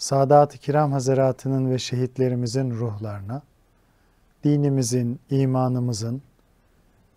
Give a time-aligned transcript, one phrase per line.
[0.00, 3.42] Sadat-ı Kiram Hazaratı'nın ve şehitlerimizin ruhlarına,
[4.44, 6.22] dinimizin, imanımızın,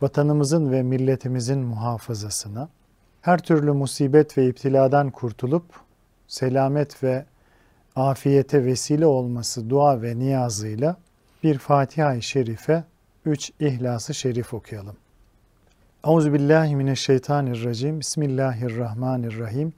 [0.01, 2.69] vatanımızın ve milletimizin muhafazasına,
[3.21, 5.65] her türlü musibet ve iptiladan kurtulup
[6.27, 7.25] selamet ve
[7.95, 10.97] afiyete vesile olması dua ve niyazıyla
[11.43, 12.83] bir Fatiha-i Şerife,
[13.25, 14.95] üç İhlas-ı Şerif okuyalım.
[16.07, 17.99] Euzubillahimineşşeytanirracim.
[17.99, 19.73] Bismillahirrahmanirrahim.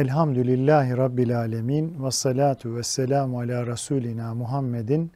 [0.00, 2.04] Elhamdülillahi Rabbil alemin.
[2.04, 5.12] Ve salatu ve selamu ala Resulina Muhammedin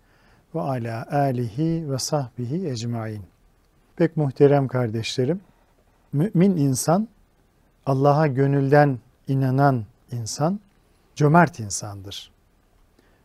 [0.54, 3.22] ve ala alihi ve sahbihi ecmain.
[3.96, 5.40] Pek muhterem kardeşlerim,
[6.12, 7.08] mümin insan,
[7.86, 10.60] Allah'a gönülden inanan insan,
[11.14, 12.32] cömert insandır.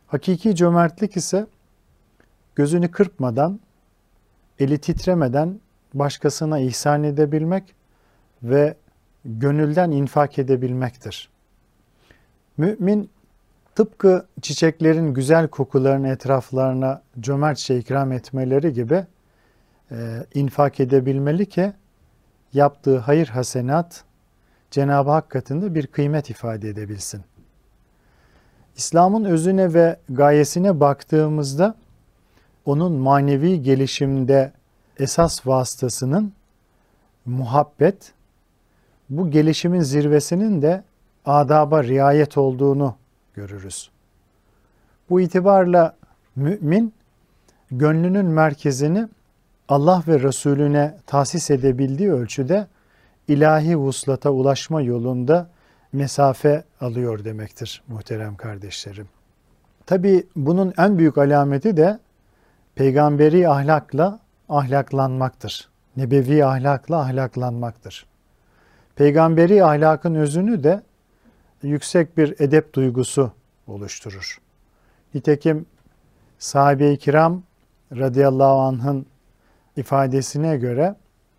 [0.06, 1.46] Hakiki cömertlik ise
[2.54, 3.60] gözünü kırpmadan,
[4.58, 5.60] eli titremeden
[5.94, 7.74] başkasına ihsan edebilmek
[8.42, 8.76] ve
[9.24, 11.29] gönülden infak edebilmektir.
[12.60, 13.10] Mümin
[13.74, 19.06] tıpkı çiçeklerin güzel kokularını etraflarına cömertçe ikram etmeleri gibi
[19.90, 19.96] e,
[20.34, 21.72] infak edebilmeli ki
[22.52, 24.04] yaptığı hayır hasenat
[24.70, 27.22] Cenab-ı Hak katında bir kıymet ifade edebilsin.
[28.76, 31.74] İslam'ın özüne ve gayesine baktığımızda
[32.64, 34.52] onun manevi gelişimde
[34.98, 36.32] esas vasıtasının
[37.26, 38.12] muhabbet,
[39.10, 40.84] bu gelişimin zirvesinin de
[41.24, 42.94] adaba riayet olduğunu
[43.34, 43.90] görürüz.
[45.10, 45.96] Bu itibarla
[46.36, 46.94] mümin
[47.70, 49.08] gönlünün merkezini
[49.68, 52.66] Allah ve Resulüne tahsis edebildiği ölçüde
[53.28, 55.48] ilahi vuslata ulaşma yolunda
[55.92, 59.08] mesafe alıyor demektir muhterem kardeşlerim.
[59.86, 61.98] Tabi bunun en büyük alameti de
[62.74, 65.68] peygamberi ahlakla ahlaklanmaktır.
[65.96, 68.06] Nebevi ahlakla ahlaklanmaktır.
[68.96, 70.82] Peygamberi ahlakın özünü de
[71.62, 73.32] yüksek bir edep duygusu
[73.66, 74.40] oluşturur.
[75.14, 75.66] Nitekim
[76.38, 77.42] sahabe-i kiram
[77.92, 79.06] radıyallahu anh'ın
[79.76, 80.94] ifadesine göre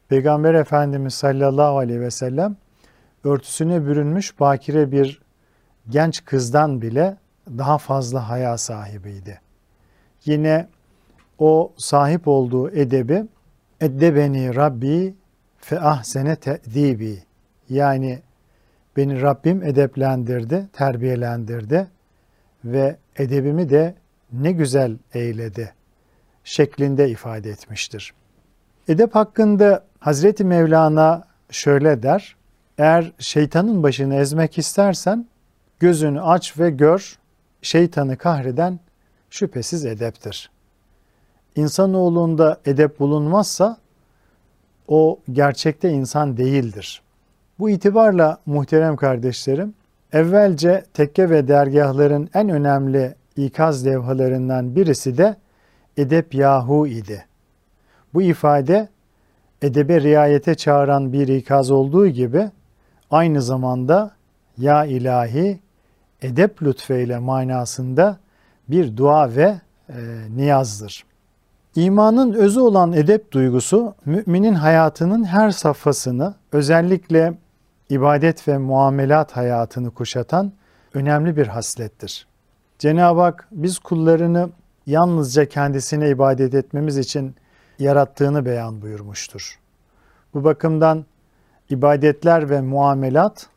[0.09, 2.55] Peygamber Efendimiz sallallahu aleyhi ve sellem
[3.23, 5.21] örtüsüne bürünmüş bakire bir
[5.89, 7.17] genç kızdan bile
[7.47, 9.41] daha fazla haya sahibiydi.
[10.25, 10.67] Yine
[11.39, 13.25] o sahip olduğu edebi
[13.81, 15.15] eddebeni Rabbi
[15.57, 17.23] fe ahsene te'dibi
[17.69, 18.21] yani
[18.97, 21.87] beni Rabbim edeplendirdi, terbiyelendirdi
[22.65, 23.95] ve edebimi de
[24.33, 25.73] ne güzel eyledi
[26.43, 28.13] şeklinde ifade etmiştir.
[28.87, 32.35] Edep hakkında Hazreti Mevlana şöyle der.
[32.77, 35.27] Eğer şeytanın başını ezmek istersen
[35.79, 37.17] gözünü aç ve gör
[37.61, 38.79] şeytanı kahreden
[39.29, 40.51] şüphesiz edeptir.
[41.55, 43.77] İnsanoğlunda edep bulunmazsa
[44.87, 47.01] o gerçekte insan değildir.
[47.61, 49.73] Bu itibarla muhterem kardeşlerim,
[50.13, 55.35] evvelce tekke ve dergahların en önemli ikaz levhalarından birisi de
[55.97, 57.25] edep yahu idi.
[58.13, 58.89] Bu ifade
[59.61, 62.49] edebe riayete çağıran bir ikaz olduğu gibi
[63.11, 64.11] aynı zamanda
[64.57, 65.59] ya ilahi
[66.21, 68.17] edep lütfeyle manasında
[68.69, 69.95] bir dua ve e,
[70.35, 71.05] niyazdır.
[71.75, 77.33] İmanın özü olan edep duygusu müminin hayatının her safhasını özellikle
[77.91, 80.51] ibadet ve muamelat hayatını kuşatan
[80.93, 82.27] önemli bir haslettir.
[82.79, 84.49] Cenab-ı Hak biz kullarını
[84.85, 87.35] yalnızca kendisine ibadet etmemiz için
[87.79, 89.59] yarattığını beyan buyurmuştur.
[90.33, 91.05] Bu bakımdan
[91.69, 93.47] ibadetler ve muamelat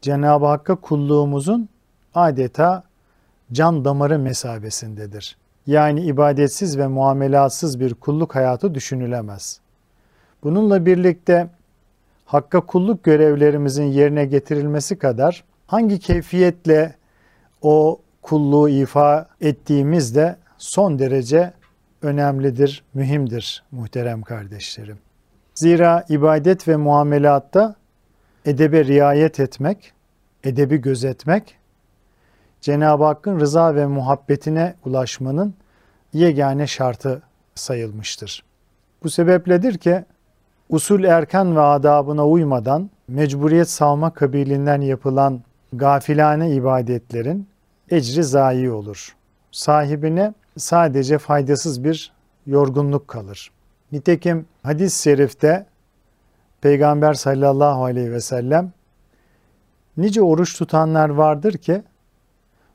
[0.00, 1.68] Cenab-ı Hakk'a kulluğumuzun
[2.14, 2.84] adeta
[3.52, 5.36] can damarı mesabesindedir.
[5.66, 9.60] Yani ibadetsiz ve muamelatsız bir kulluk hayatı düşünülemez.
[10.42, 11.48] Bununla birlikte
[12.24, 16.94] Hakka kulluk görevlerimizin yerine getirilmesi kadar hangi keyfiyetle
[17.62, 21.52] o kulluğu ifa ettiğimiz de son derece
[22.02, 24.98] önemlidir, mühimdir muhterem kardeşlerim.
[25.54, 27.74] Zira ibadet ve muamelatta
[28.44, 29.92] edebe riayet etmek,
[30.44, 31.56] edebi gözetmek,
[32.60, 35.54] Cenab-ı Hakk'ın rıza ve muhabbetine ulaşmanın
[36.12, 37.22] yegane şartı
[37.54, 38.44] sayılmıştır.
[39.02, 40.04] Bu sebepledir ki
[40.68, 45.40] usul erkan ve adabına uymadan mecburiyet savma kabilinden yapılan
[45.72, 47.48] gafilane ibadetlerin
[47.90, 49.16] ecri zayi olur.
[49.50, 52.12] sahibine sadece faydasız bir
[52.46, 53.50] yorgunluk kalır.
[53.92, 55.66] Nitekim hadis-i şerifte
[56.60, 58.72] Peygamber sallallahu aleyhi ve sellem
[59.96, 61.82] nice oruç tutanlar vardır ki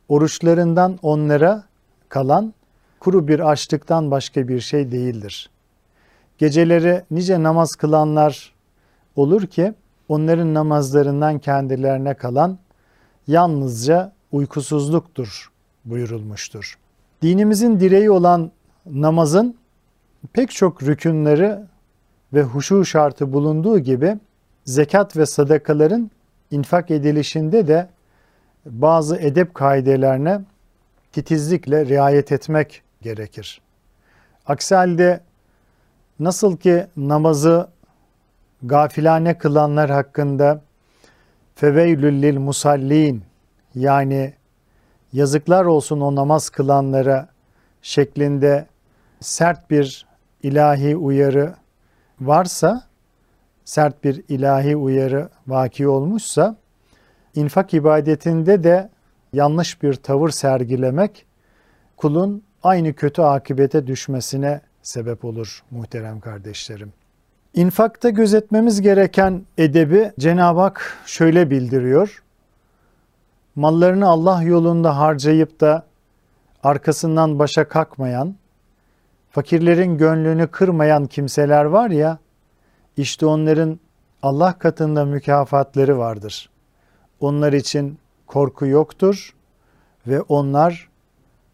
[0.10, 1.64] oruçlarından onlara
[2.10, 2.54] kalan
[3.00, 5.50] kuru bir açlıktan başka bir şey değildir.
[6.40, 8.54] Geceleri nice namaz kılanlar
[9.16, 9.74] olur ki
[10.08, 12.58] onların namazlarından kendilerine kalan
[13.28, 15.52] yalnızca uykusuzluktur
[15.86, 16.78] buyurulmuştur.
[17.22, 18.52] Dinimizin direği olan
[18.86, 19.56] namazın
[20.34, 21.56] pek çok rükünleri
[22.34, 24.18] ve huşu şartı bulunduğu gibi
[24.66, 26.12] zekat ve sadakaların
[26.52, 27.90] infak edilişinde de
[28.66, 30.42] bazı edep kaidelerine
[31.12, 33.62] titizlikle riayet etmek gerekir.
[34.46, 35.29] Aksi halde
[36.20, 37.70] nasıl ki namazı
[38.64, 40.62] gafilane kılanlar hakkında
[41.56, 43.24] feveylül lil musallin
[43.76, 44.34] yani
[45.14, 47.28] yazıklar olsun o namaz kılanlara
[47.82, 48.66] şeklinde
[49.20, 50.08] sert bir
[50.44, 51.56] ilahi uyarı
[52.22, 52.84] varsa,
[53.66, 56.56] sert bir ilahi uyarı vaki olmuşsa,
[57.36, 58.90] infak ibadetinde de
[59.34, 61.26] yanlış bir tavır sergilemek
[61.98, 66.94] kulun aynı kötü akibete düşmesine sebep olur muhterem kardeşlerim.
[67.54, 72.24] İnfakta gözetmemiz gereken edebi Cenab-ı Hak şöyle bildiriyor.
[73.56, 75.86] Mallarını Allah yolunda harcayıp da
[76.64, 78.36] arkasından başa kalkmayan,
[79.32, 82.18] fakirlerin gönlünü kırmayan kimseler var ya,
[82.98, 83.80] işte onların
[84.24, 86.50] Allah katında mükafatları vardır.
[87.20, 89.36] Onlar için korku yoktur
[90.08, 90.90] ve onlar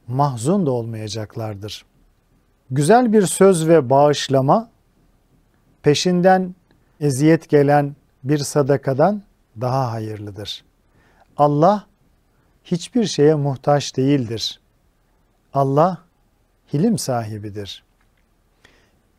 [0.07, 1.85] mahzun da olmayacaklardır.
[2.71, 4.69] Güzel bir söz ve bağışlama
[5.83, 6.55] peşinden
[6.99, 9.21] eziyet gelen bir sadakadan
[9.61, 10.63] daha hayırlıdır.
[11.37, 11.85] Allah
[12.63, 14.59] hiçbir şeye muhtaç değildir.
[15.53, 15.97] Allah
[16.73, 17.83] hilim sahibidir.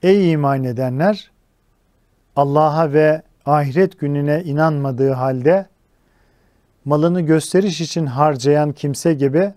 [0.03, 1.31] Ey iman edenler!
[2.37, 5.67] Allah'a ve ahiret gününe inanmadığı halde
[6.85, 9.55] malını gösteriş için harcayan kimse gibi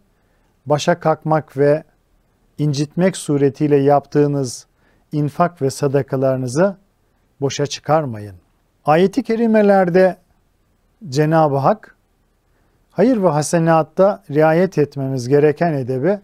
[0.66, 1.84] başa kalkmak ve
[2.60, 4.68] incitmek suretiyle yaptığınız
[5.12, 6.78] infak ve sadakalarınızı
[7.42, 8.36] boşa çıkarmayın.
[8.86, 10.18] Ayeti kerimelerde
[11.10, 11.96] Cenab-ı Hak
[12.92, 16.20] hayır ve hasenatta riayet etmemiz gereken edebi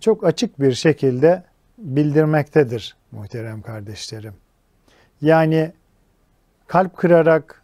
[0.00, 1.42] çok açık bir şekilde
[1.78, 4.34] bildirmektedir muhterem kardeşlerim.
[5.20, 5.72] Yani
[6.66, 7.62] kalp kırarak,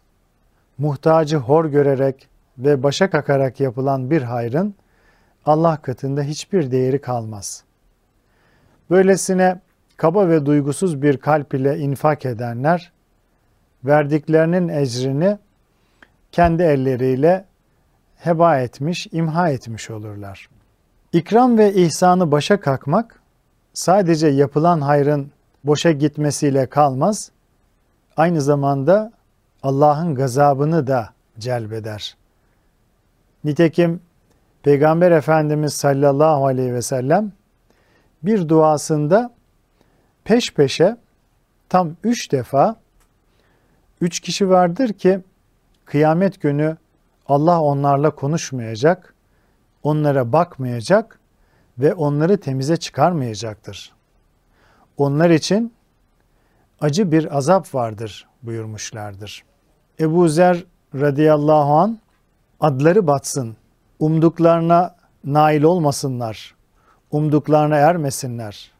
[0.77, 4.75] muhtacı hor görerek ve başa kakarak yapılan bir hayrın
[5.45, 7.63] Allah katında hiçbir değeri kalmaz.
[8.91, 9.59] Böylesine
[9.97, 12.91] kaba ve duygusuz bir kalp ile infak edenler,
[13.83, 15.37] verdiklerinin ecrini
[16.31, 17.45] kendi elleriyle
[18.15, 20.49] heba etmiş, imha etmiş olurlar.
[21.13, 23.21] İkram ve ihsanı başa kalkmak,
[23.73, 25.31] sadece yapılan hayrın
[25.63, 27.31] boşa gitmesiyle kalmaz,
[28.17, 29.11] aynı zamanda
[29.63, 31.09] Allah'ın gazabını da
[31.39, 32.17] celbeder.
[33.43, 33.99] Nitekim
[34.63, 37.31] Peygamber Efendimiz sallallahu aleyhi ve sellem
[38.23, 39.33] bir duasında
[40.23, 40.97] peş peşe
[41.69, 42.75] tam üç defa
[44.01, 45.19] üç kişi vardır ki
[45.85, 46.77] kıyamet günü
[47.27, 49.13] Allah onlarla konuşmayacak,
[49.83, 51.19] onlara bakmayacak
[51.79, 53.93] ve onları temize çıkarmayacaktır.
[54.97, 55.73] Onlar için
[56.81, 59.43] acı bir azap vardır buyurmuşlardır.
[59.99, 60.63] Ebu Zer
[60.95, 61.99] radıyallahu an
[62.59, 63.55] adları batsın,
[63.99, 66.55] umduklarına nail olmasınlar,
[67.11, 68.71] umduklarına ermesinler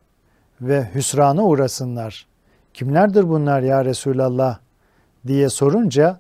[0.62, 2.28] ve hüsrana uğrasınlar.
[2.74, 4.60] Kimlerdir bunlar ya Resulallah
[5.28, 6.20] diye sorunca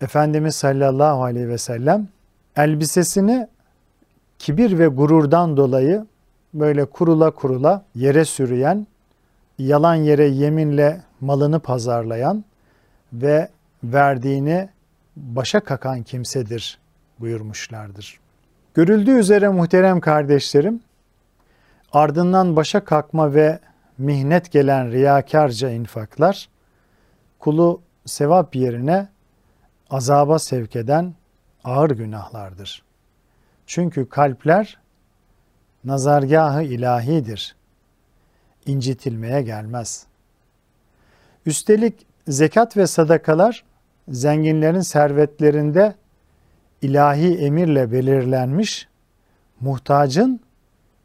[0.00, 2.08] Efendimiz sallallahu aleyhi ve sellem
[2.56, 3.48] elbisesini
[4.38, 6.06] kibir ve gururdan dolayı
[6.54, 8.86] böyle kurula kurula yere sürüyen,
[9.58, 12.44] yalan yere yeminle malını pazarlayan
[13.12, 13.48] ve
[13.84, 14.68] verdiğini
[15.16, 16.78] başa kakan kimsedir
[17.20, 18.20] buyurmuşlardır.
[18.74, 20.80] Görüldüğü üzere muhterem kardeşlerim,
[21.92, 23.58] ardından başa kalkma ve
[23.98, 26.48] mihnet gelen riyakarca infaklar,
[27.38, 29.08] kulu sevap yerine
[29.90, 31.14] azaba sevk eden
[31.64, 32.82] ağır günahlardır.
[33.66, 34.78] Çünkü kalpler
[35.84, 37.56] nazargahı ilahidir.
[38.66, 40.06] İncitilmeye gelmez.
[41.46, 43.64] Üstelik zekat ve sadakalar
[44.08, 45.94] zenginlerin servetlerinde
[46.82, 48.88] ilahi emirle belirlenmiş
[49.60, 50.40] muhtacın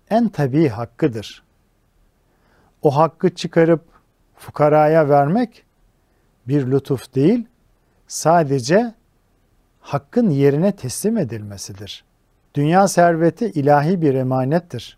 [0.09, 1.43] en tabii hakkıdır.
[2.81, 3.81] O hakkı çıkarıp
[4.35, 5.63] fukaraya vermek
[6.47, 7.47] bir lütuf değil,
[8.07, 8.93] sadece
[9.81, 12.03] hakkın yerine teslim edilmesidir.
[12.55, 14.97] Dünya serveti ilahi bir emanettir.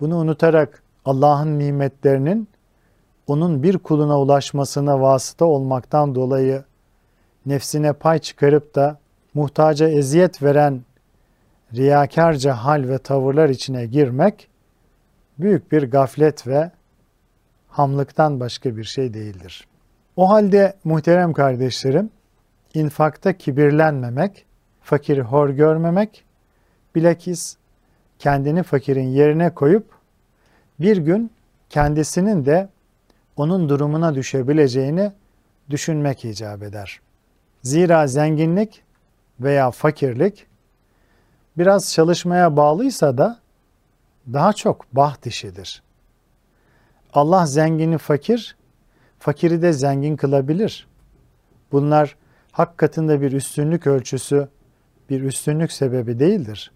[0.00, 2.48] Bunu unutarak Allah'ın nimetlerinin
[3.26, 6.64] onun bir kuluna ulaşmasına vasıta olmaktan dolayı
[7.46, 8.98] nefsine pay çıkarıp da
[9.34, 10.82] muhtaca eziyet veren
[11.74, 14.48] riyakarca hal ve tavırlar içine girmek
[15.38, 16.70] büyük bir gaflet ve
[17.68, 19.66] hamlıktan başka bir şey değildir.
[20.16, 22.10] O halde muhterem kardeşlerim,
[22.74, 24.44] infakta kibirlenmemek,
[24.82, 26.24] fakiri hor görmemek,
[26.94, 27.56] bilakis
[28.18, 29.90] kendini fakirin yerine koyup
[30.80, 31.30] bir gün
[31.70, 32.68] kendisinin de
[33.36, 35.12] onun durumuna düşebileceğini
[35.70, 37.00] düşünmek icap eder.
[37.62, 38.82] Zira zenginlik
[39.40, 40.46] veya fakirlik
[41.58, 43.38] biraz çalışmaya bağlıysa da
[44.32, 45.82] daha çok baht işidir.
[47.12, 48.56] Allah zengini fakir,
[49.18, 50.86] fakiri de zengin kılabilir.
[51.72, 52.16] Bunlar
[52.52, 54.48] hak katında bir üstünlük ölçüsü,
[55.10, 56.72] bir üstünlük sebebi değildir.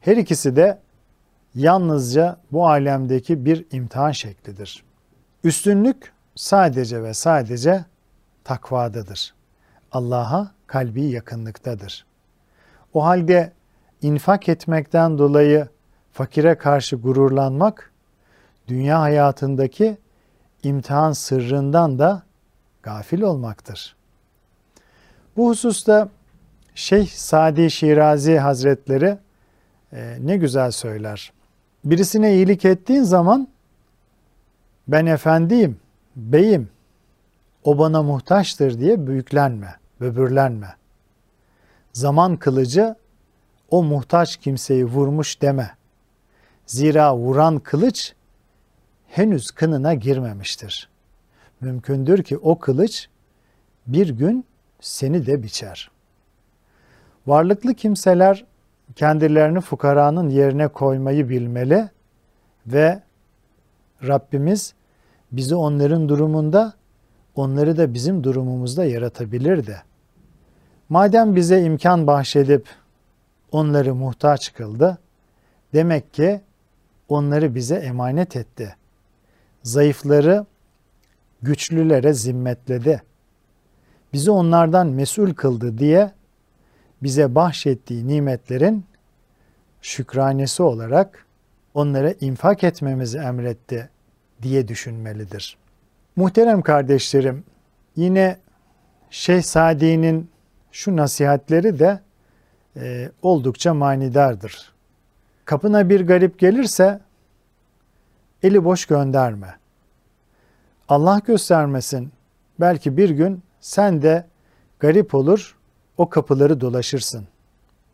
[0.00, 0.78] Her ikisi de
[1.54, 4.84] yalnızca bu alemdeki bir imtihan şeklidir.
[5.44, 7.84] Üstünlük sadece ve sadece
[8.44, 9.34] takvadadır.
[9.92, 12.06] Allah'a kalbi yakınlıktadır.
[12.94, 13.52] O halde
[14.04, 15.68] infak etmekten dolayı
[16.12, 17.92] fakire karşı gururlanmak,
[18.68, 19.96] dünya hayatındaki
[20.62, 22.22] imtihan sırrından da
[22.82, 23.96] gafil olmaktır.
[25.36, 26.08] Bu hususta
[26.74, 29.18] Şeyh Sadi Şirazi Hazretleri
[29.92, 31.32] e, ne güzel söyler.
[31.84, 33.48] Birisine iyilik ettiğin zaman
[34.88, 35.80] ben efendiyim,
[36.16, 36.68] beyim,
[37.64, 40.74] o bana muhtaçtır diye büyüklenme, böbürlenme.
[41.92, 42.94] Zaman kılıcı
[43.74, 45.70] o muhtaç kimseyi vurmuş deme.
[46.66, 48.14] Zira vuran kılıç
[49.08, 50.88] henüz kınına girmemiştir.
[51.60, 53.08] Mümkündür ki o kılıç
[53.86, 54.44] bir gün
[54.80, 55.90] seni de biçer.
[57.26, 58.44] Varlıklı kimseler
[58.96, 61.88] kendilerini fukaranın yerine koymayı bilmeli
[62.66, 63.02] ve
[64.02, 64.74] Rabbimiz
[65.32, 66.74] bizi onların durumunda,
[67.34, 69.76] onları da bizim durumumuzda yaratabilir de.
[70.88, 72.66] Madem bize imkan bahşedip
[73.54, 74.98] onları muhtaç kıldı,
[75.74, 76.40] demek ki
[77.08, 78.76] onları bize emanet etti.
[79.62, 80.46] Zayıfları
[81.42, 83.02] güçlülere zimmetledi.
[84.12, 86.12] Bizi onlardan mesul kıldı diye
[87.02, 88.84] bize bahşettiği nimetlerin
[89.82, 91.26] şükranesi olarak
[91.74, 93.90] onlara infak etmemizi emretti
[94.42, 95.56] diye düşünmelidir.
[96.16, 97.44] Muhterem kardeşlerim,
[97.96, 98.38] yine
[99.10, 100.30] Şeyh Sadi'nin
[100.72, 102.00] şu nasihatleri de
[102.76, 104.72] e, oldukça manidardır.
[105.44, 107.00] Kapına bir garip gelirse
[108.42, 109.54] eli boş gönderme.
[110.88, 112.12] Allah göstermesin
[112.60, 114.26] belki bir gün sen de
[114.78, 115.56] garip olur
[115.98, 117.26] o kapıları dolaşırsın.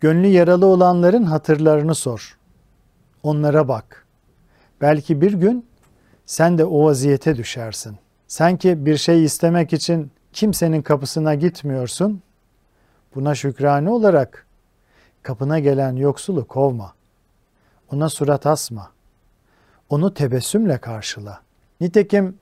[0.00, 2.38] Gönlü yaralı olanların hatırlarını sor.
[3.22, 4.06] Onlara bak.
[4.80, 5.66] Belki bir gün
[6.26, 7.96] sen de o vaziyete düşersin.
[8.28, 12.22] Sanki bir şey istemek için kimsenin kapısına gitmiyorsun.
[13.14, 14.46] Buna şükrane olarak
[15.22, 16.94] kapına gelen yoksulu kovma.
[17.92, 18.90] Ona surat asma.
[19.88, 21.40] Onu tebessümle karşıla.
[21.80, 22.38] Nitekim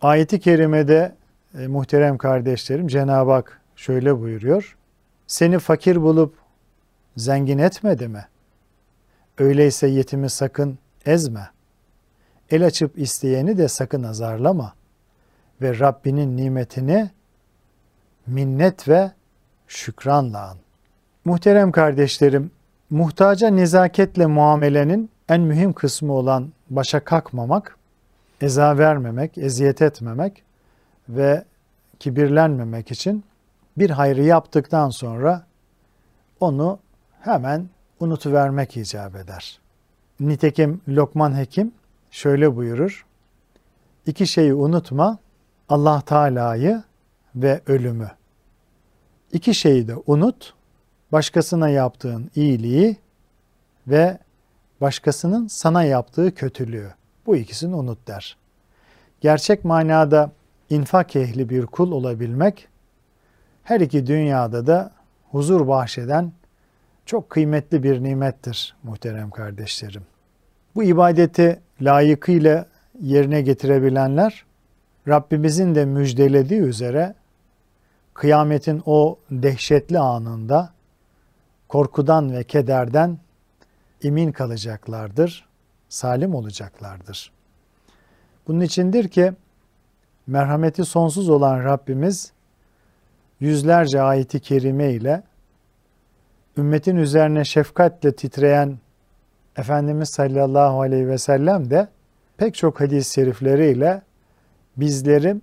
[0.00, 1.14] ayeti kerimede
[1.58, 4.76] e, muhterem kardeşlerim Cenab-ı Hak şöyle buyuruyor.
[5.26, 6.34] Seni fakir bulup
[7.16, 8.26] zengin etmedi mi?
[9.38, 11.50] Öyleyse yetimi sakın ezme.
[12.50, 14.74] El açıp isteyeni de sakın azarlama.
[15.62, 17.10] Ve Rabbinin nimetini
[18.26, 19.12] minnet ve
[19.68, 20.65] şükranla an.
[21.26, 22.50] Muhterem kardeşlerim,
[22.90, 27.78] muhtaca nezaketle muamelenin en mühim kısmı olan başa kalkmamak,
[28.40, 30.42] eza vermemek, eziyet etmemek
[31.08, 31.44] ve
[31.98, 33.24] kibirlenmemek için
[33.78, 35.46] bir hayrı yaptıktan sonra
[36.40, 36.78] onu
[37.20, 37.68] hemen
[38.00, 39.60] unutuvermek icap eder.
[40.20, 41.72] Nitekim Lokman Hekim
[42.10, 43.06] şöyle buyurur.
[44.06, 45.18] İki şeyi unutma,
[45.68, 46.82] Allah Teala'yı
[47.34, 48.10] ve ölümü.
[49.32, 50.56] İki şeyi de unut,
[51.12, 52.96] başkasına yaptığın iyiliği
[53.86, 54.18] ve
[54.80, 56.94] başkasının sana yaptığı kötülüğü.
[57.26, 58.36] Bu ikisini unut der.
[59.20, 60.30] Gerçek manada
[60.70, 62.68] infak ehli bir kul olabilmek,
[63.64, 64.92] her iki dünyada da
[65.30, 66.32] huzur bahşeden
[67.06, 70.02] çok kıymetli bir nimettir muhterem kardeşlerim.
[70.74, 72.66] Bu ibadeti layıkıyla
[73.00, 74.44] yerine getirebilenler
[75.08, 77.14] Rabbimizin de müjdelediği üzere
[78.14, 80.75] kıyametin o dehşetli anında
[81.68, 83.18] korkudan ve kederden
[84.02, 85.46] emin kalacaklardır,
[85.88, 87.32] salim olacaklardır.
[88.48, 89.32] Bunun içindir ki
[90.26, 92.32] merhameti sonsuz olan Rabbimiz
[93.40, 95.22] yüzlerce ayeti kerime ile
[96.56, 98.78] ümmetin üzerine şefkatle titreyen
[99.56, 101.88] Efendimiz sallallahu aleyhi ve sellem de
[102.36, 104.02] pek çok hadis-i şerifleriyle
[104.76, 105.36] bizleri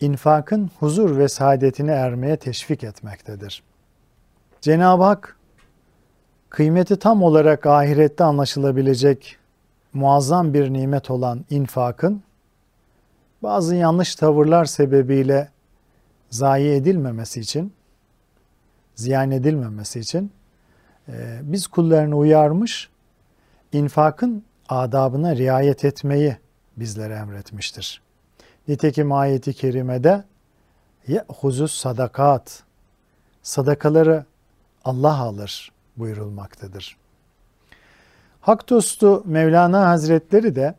[0.00, 3.62] infakın huzur ve saadetine ermeye teşvik etmektedir.
[4.62, 5.36] Cenab-ı Hak
[6.50, 9.36] kıymeti tam olarak ahirette anlaşılabilecek
[9.92, 12.22] muazzam bir nimet olan infakın
[13.42, 15.48] bazı yanlış tavırlar sebebiyle
[16.30, 17.72] zayi edilmemesi için,
[18.94, 20.32] ziyan edilmemesi için
[21.08, 22.90] e, biz kullarını uyarmış,
[23.72, 26.36] infakın adabına riayet etmeyi
[26.76, 28.02] bizlere emretmiştir.
[28.68, 30.24] Nitekim ayeti kerimede
[31.08, 32.62] ye'huzus sadakat
[33.42, 34.24] sadakaları
[34.84, 36.96] Allah alır buyurulmaktadır.
[38.40, 40.74] Hak dostu Mevlana Hazretleri de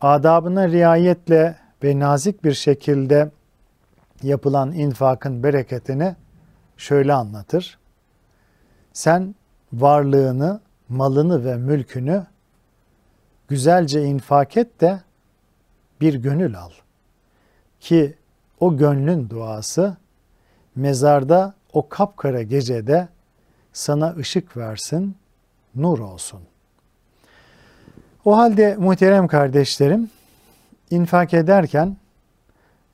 [0.00, 3.30] adabına riayetle ve nazik bir şekilde
[4.22, 6.16] yapılan infakın bereketini
[6.76, 7.78] şöyle anlatır.
[8.92, 9.34] Sen
[9.72, 12.26] varlığını, malını ve mülkünü
[13.48, 15.00] güzelce infak et de
[16.00, 16.70] bir gönül al.
[17.80, 18.16] Ki
[18.60, 19.96] o gönlün duası
[20.74, 23.08] mezarda o kapkara gecede
[23.72, 25.16] sana ışık versin,
[25.74, 26.40] nur olsun.
[28.24, 30.10] O halde muhterem kardeşlerim,
[30.90, 31.96] infak ederken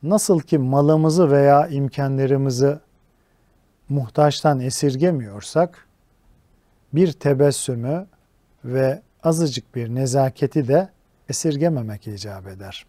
[0.02, 2.80] nasıl ki malımızı veya imkanlarımızı
[3.88, 5.86] muhtaçtan esirgemiyorsak,
[6.92, 8.06] bir tebessümü
[8.64, 10.88] ve azıcık bir nezaketi de
[11.28, 12.86] esirgememek icap eder.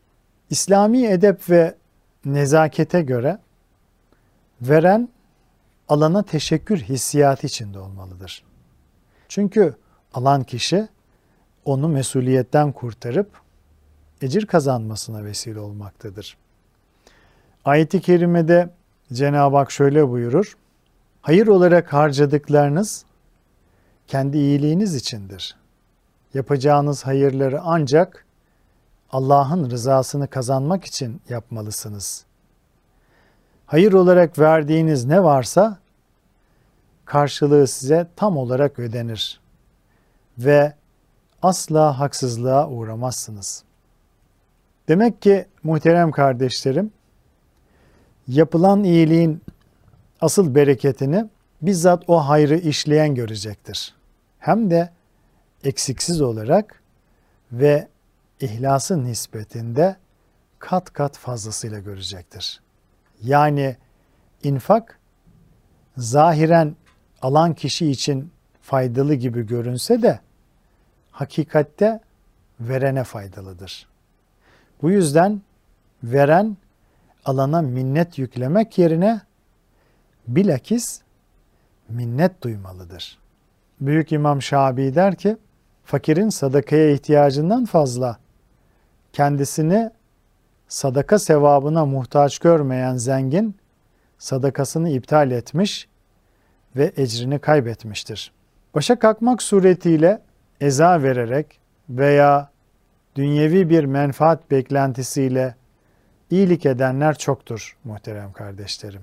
[0.49, 1.75] İslami edep ve
[2.25, 3.37] nezakete göre
[4.61, 5.09] veren
[5.91, 8.43] alana teşekkür hissiyatı içinde olmalıdır.
[9.27, 9.75] Çünkü
[10.13, 10.87] alan kişi
[11.65, 13.29] onu mesuliyetten kurtarıp
[14.21, 16.37] ecir kazanmasına vesile olmaktadır.
[17.65, 18.69] Ayet-i kerimede
[19.13, 20.57] Cenab-ı Hak şöyle buyurur.
[21.21, 23.05] Hayır olarak harcadıklarınız
[24.07, 25.55] kendi iyiliğiniz içindir.
[26.33, 28.25] Yapacağınız hayırları ancak
[29.11, 32.25] Allah'ın rızasını kazanmak için yapmalısınız.
[33.65, 35.80] Hayır olarak verdiğiniz ne varsa
[37.11, 39.39] karşılığı size tam olarak ödenir
[40.37, 40.73] ve
[41.41, 43.63] asla haksızlığa uğramazsınız.
[44.87, 46.91] Demek ki muhterem kardeşlerim,
[48.27, 49.41] yapılan iyiliğin
[50.21, 51.25] asıl bereketini
[51.61, 53.95] bizzat o hayrı işleyen görecektir.
[54.39, 54.89] Hem de
[55.63, 56.81] eksiksiz olarak
[57.51, 57.87] ve
[58.39, 59.95] ihlasın nispetinde
[60.59, 62.61] kat kat fazlasıyla görecektir.
[63.23, 63.77] Yani
[64.43, 64.99] infak
[65.97, 66.75] zahiren
[67.21, 68.31] alan kişi için
[68.61, 70.19] faydalı gibi görünse de
[71.11, 71.99] hakikatte
[72.59, 73.87] verene faydalıdır.
[74.81, 75.41] Bu yüzden
[76.03, 76.57] veren
[77.25, 79.21] alana minnet yüklemek yerine
[80.27, 81.01] bilakis
[81.89, 83.17] minnet duymalıdır.
[83.81, 85.37] Büyük İmam Şabii der ki,
[85.83, 88.17] fakirin sadakaya ihtiyacından fazla
[89.13, 89.91] kendisini
[90.67, 93.55] sadaka sevabına muhtaç görmeyen zengin
[94.17, 95.87] sadakasını iptal etmiş
[96.75, 98.31] ve ecrini kaybetmiştir.
[98.75, 100.21] Başa kalkmak suretiyle
[100.61, 102.51] eza vererek veya
[103.15, 105.55] dünyevi bir menfaat beklentisiyle
[106.29, 109.01] iyilik edenler çoktur muhterem kardeşlerim.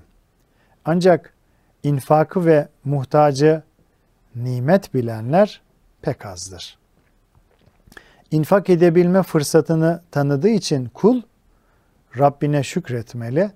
[0.85, 1.33] Ancak
[1.83, 3.63] infakı ve muhtacı
[4.35, 5.61] nimet bilenler
[6.01, 6.77] pek azdır.
[8.31, 11.21] İnfak edebilme fırsatını tanıdığı için kul
[12.17, 13.51] Rabbine şükretmeli.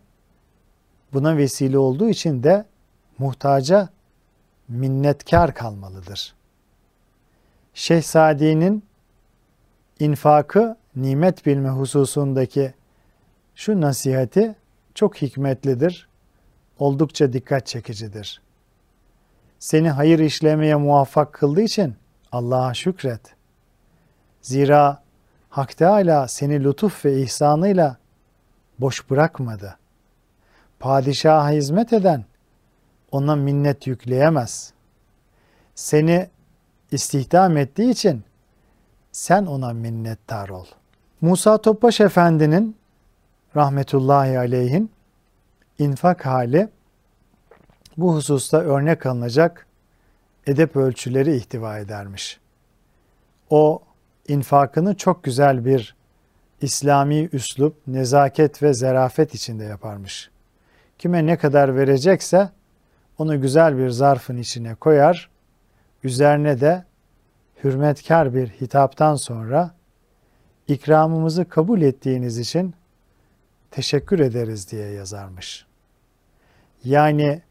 [1.13, 2.65] Buna vesile olduğu için de
[3.17, 3.89] muhtaca
[4.67, 6.33] minnetkar kalmalıdır.
[7.73, 8.83] Şehzadenin
[9.99, 12.73] infakı nimet bilme hususundaki
[13.55, 14.55] şu nasihati
[14.95, 16.07] çok hikmetlidir,
[16.79, 18.41] oldukça dikkat çekicidir.
[19.59, 21.95] Seni hayır işlemeye muvaffak kıldığı için
[22.31, 23.21] Allah'a şükret.
[24.41, 25.03] Zira
[25.49, 27.97] Hak Teala seni lütuf ve ihsanıyla
[28.79, 29.77] boş bırakmadı.
[30.79, 32.25] Padişaha hizmet eden
[33.13, 34.73] ona minnet yükleyemez.
[35.75, 36.29] Seni
[36.91, 38.23] istihdam ettiği için
[39.11, 40.65] sen ona minnettar ol.
[41.21, 42.75] Musa Topbaş Efendi'nin
[43.55, 44.91] rahmetullahi aleyhin
[45.79, 46.69] infak hali
[47.97, 49.67] bu hususta örnek alınacak
[50.47, 52.39] edep ölçüleri ihtiva edermiş.
[53.49, 53.81] O
[54.27, 55.95] infakını çok güzel bir
[56.61, 60.29] İslami üslup, nezaket ve zerafet içinde yaparmış.
[60.97, 62.49] Kime ne kadar verecekse
[63.17, 65.29] onu güzel bir zarfın içine koyar,
[66.03, 66.83] üzerine de
[67.63, 69.71] hürmetkar bir hitaptan sonra
[70.67, 72.75] ikramımızı kabul ettiğiniz için
[73.71, 75.65] teşekkür ederiz diye yazarmış.
[76.83, 77.41] Yani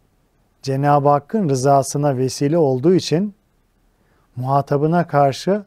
[0.63, 3.35] Cenab-ı Hakk'ın rızasına vesile olduğu için
[4.37, 5.65] muhatabına karşı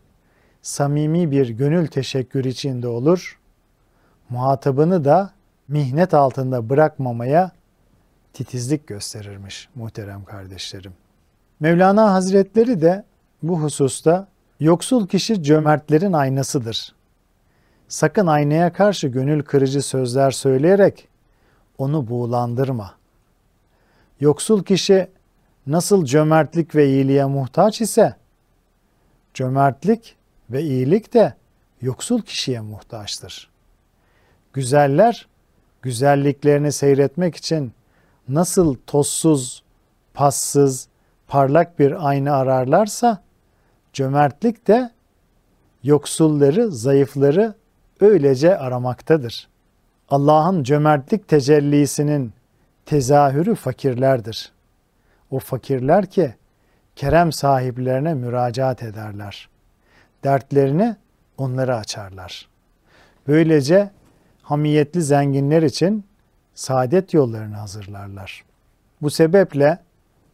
[0.61, 3.39] samimi bir gönül teşekkür içinde olur.
[4.29, 5.31] Muhatabını da
[5.67, 7.51] mihnet altında bırakmamaya
[8.35, 10.93] titizlik gösterirmiş muhterem kardeşlerim.
[11.59, 13.03] Mevlana Hazretleri de
[13.43, 14.27] bu hususta
[14.59, 16.95] yoksul kişi cömertlerin aynasıdır.
[17.87, 21.07] Sakın aynaya karşı gönül kırıcı sözler söyleyerek
[21.77, 22.93] onu buğulandırma.
[24.19, 25.07] Yoksul kişi
[25.67, 28.15] nasıl cömertlik ve iyiliğe muhtaç ise
[29.33, 30.15] cömertlik
[30.49, 31.33] ve iyilik de
[31.81, 33.49] yoksul kişiye muhtaçtır.
[34.53, 35.27] Güzeller
[35.81, 37.73] güzelliklerini seyretmek için
[38.29, 39.63] nasıl tozsuz,
[40.13, 40.87] passız,
[41.27, 43.23] parlak bir ayna ararlarsa
[43.93, 44.91] cömertlik de
[45.83, 47.53] yoksulları, zayıfları
[47.99, 49.47] öylece aramaktadır.
[50.09, 52.33] Allah'ın cömertlik tecellisinin
[52.85, 54.51] tezahürü fakirlerdir.
[55.31, 56.35] O fakirler ki
[56.95, 59.49] kerem sahiplerine müracaat ederler.
[60.23, 60.95] Dertlerini
[61.37, 62.47] onlara açarlar.
[63.27, 63.91] Böylece
[64.41, 66.05] hamiyetli zenginler için
[66.55, 68.45] saadet yollarını hazırlarlar.
[69.01, 69.79] Bu sebeple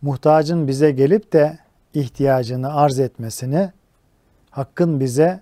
[0.02, 1.60] muhtacın bize gelip de
[1.94, 3.72] ihtiyacını arz etmesini
[4.50, 5.40] Hakk'ın bize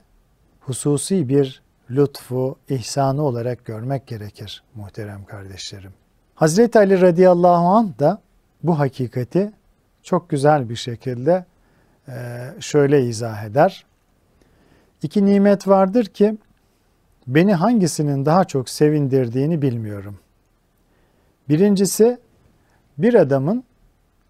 [0.60, 1.62] hususi bir
[1.92, 5.94] lütfu, ihsanı olarak görmek gerekir muhterem kardeşlerim.
[6.36, 8.22] Hazreti Ali radıyallahu anh da
[8.64, 9.52] bu hakikati
[10.04, 11.46] çok güzel bir şekilde
[12.08, 12.14] e,
[12.60, 13.86] şöyle izah eder.
[15.04, 16.38] İki nimet vardır ki
[17.28, 20.20] beni hangisinin daha çok sevindirdiğini bilmiyorum.
[21.50, 22.20] Birincisi
[22.98, 23.64] bir adamın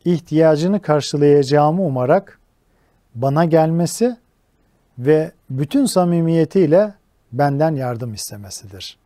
[0.06, 2.40] ihtiyacını karşılayacağımı umarak
[3.16, 4.18] bana gelmesi
[4.98, 6.94] ve bütün samimiyetiyle
[7.32, 8.98] benden yardım istemesidir.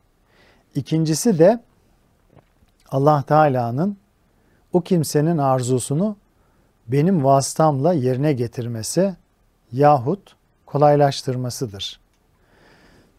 [0.75, 1.59] İkincisi de
[2.89, 3.97] Allah Teala'nın
[4.73, 6.15] o kimsenin arzusunu
[6.87, 9.15] benim vasıtamla yerine getirmesi
[9.71, 11.99] yahut kolaylaştırmasıdır.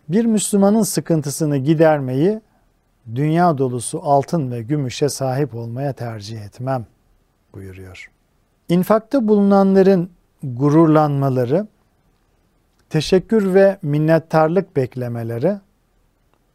[0.08, 2.40] Bir Müslümanın sıkıntısını gidermeyi
[3.14, 6.86] dünya dolusu altın ve gümüşe sahip olmaya tercih etmem
[7.54, 8.10] buyuruyor.
[8.68, 10.10] İnfakta bulunanların
[10.42, 11.66] gururlanmaları,
[12.90, 15.58] teşekkür ve minnettarlık beklemeleri,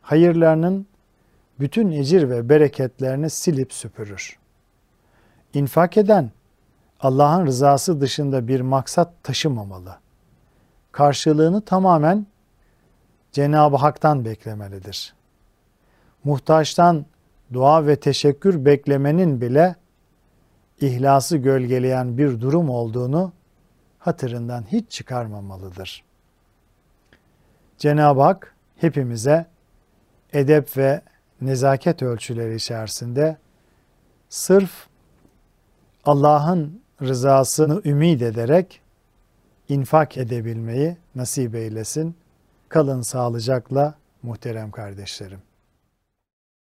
[0.01, 0.87] hayırlarının
[1.59, 4.39] bütün ecir ve bereketlerini silip süpürür.
[5.53, 6.31] İnfak eden,
[6.99, 9.95] Allah'ın rızası dışında bir maksat taşımamalı.
[10.91, 12.27] Karşılığını tamamen
[13.31, 15.18] Cenab-ı Hak'tan beklemelidir.
[16.23, 17.05] Muhtaçtan
[17.53, 19.75] dua ve teşekkür beklemenin bile
[20.81, 23.31] ihlası gölgeleyen bir durum olduğunu
[23.99, 26.03] hatırından hiç çıkarmamalıdır.
[27.77, 29.45] Cenab-ı Hak hepimize
[30.33, 31.01] edep ve
[31.41, 33.37] nezaket ölçüleri içerisinde
[34.29, 34.87] sırf
[36.05, 38.81] Allah'ın rızasını ümit ederek
[39.69, 42.15] infak edebilmeyi nasip eylesin.
[42.69, 45.48] Kalın sağlıcakla muhterem kardeşlerim.